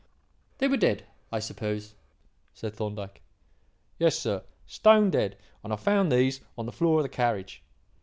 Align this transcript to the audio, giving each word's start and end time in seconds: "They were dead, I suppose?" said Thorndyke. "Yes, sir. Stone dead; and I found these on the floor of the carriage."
"They 0.57 0.67
were 0.67 0.77
dead, 0.77 1.05
I 1.31 1.37
suppose?" 1.37 1.93
said 2.55 2.73
Thorndyke. 2.73 3.21
"Yes, 3.99 4.17
sir. 4.17 4.41
Stone 4.65 5.11
dead; 5.11 5.37
and 5.63 5.71
I 5.71 5.75
found 5.75 6.11
these 6.11 6.41
on 6.57 6.65
the 6.65 6.71
floor 6.71 6.97
of 6.97 7.03
the 7.03 7.07
carriage." 7.09 7.61